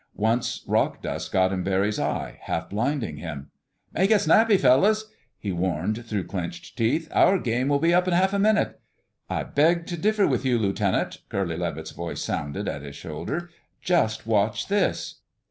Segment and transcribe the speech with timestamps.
[0.17, 3.51] Once rock dust got in Barry's eye, half blinding him.
[3.93, 7.07] "Make it snappy, fellows!" he warned through clenched teeth.
[7.11, 8.81] "Our game will be up in half a minute."
[9.29, 13.51] "I beg to differ with you, Lieutenant," Curly Levitt's voice sounded at his shoulder.
[13.79, 15.19] "Just watch this!"